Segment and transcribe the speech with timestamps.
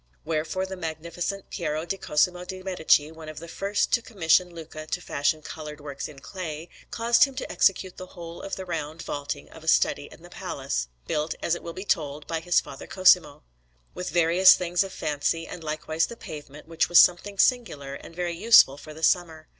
[0.25, 4.87] Wherefore the Magnificent Piero di Cosimo de' Medici, one of the first to commission Luca
[4.87, 9.03] to fashion coloured works in clay, caused him to execute the whole of the round
[9.03, 12.59] vaulting of a study in the Palace built, as it will be told, by his
[12.59, 13.43] father Cosimo
[13.93, 18.35] with various things of fancy, and likewise the pavement, which was something singular and very
[18.35, 19.49] useful for the summer.